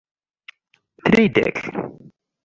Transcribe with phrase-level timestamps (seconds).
[1.03, 1.57] tridek